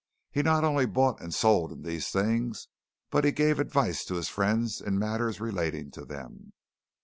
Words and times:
He 0.31 0.41
not 0.41 0.63
only 0.63 0.87
bought 0.87 1.21
and 1.21 1.31
sold 1.31 1.71
in 1.71 1.83
these 1.83 2.09
things, 2.09 2.69
but 3.11 3.23
he 3.23 3.31
gave 3.31 3.59
advice 3.59 4.03
to 4.05 4.15
his 4.15 4.29
friends 4.29 4.81
in 4.81 4.97
matters 4.97 5.39
relating 5.39 5.91
to 5.91 6.05
them. 6.05 6.53